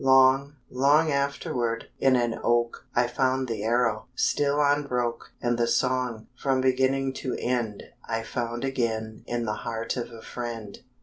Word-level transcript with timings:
Long, 0.03 0.55
long 0.71 1.11
afterward, 1.11 1.85
in 1.99 2.15
an 2.15 2.35
oak 2.43 2.87
I 2.95 3.05
found 3.07 3.47
the 3.47 3.63
arrow, 3.63 4.07
still 4.15 4.59
unbroke; 4.59 5.31
And 5.39 5.59
the 5.59 5.67
song, 5.67 6.25
from 6.35 6.59
beginning 6.59 7.13
to 7.21 7.35
end, 7.35 7.83
I 8.09 8.23
found 8.23 8.63
again 8.63 9.23
in 9.27 9.45
the 9.45 9.53
heart 9.61 9.97
of 9.97 10.09
a 10.09 10.23
friend. 10.23 10.79